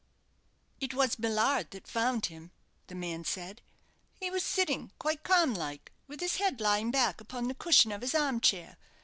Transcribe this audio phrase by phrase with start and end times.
[0.79, 2.51] "It was Millard that found him,"
[2.87, 3.61] the man said.
[4.19, 8.01] "He was sitting, quite calm like, with his head lying back upon the cushion of
[8.01, 8.77] his arm chair.